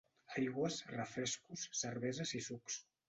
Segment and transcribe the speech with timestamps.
[0.37, 2.81] Aigües, refrescos, cerveses i sucs.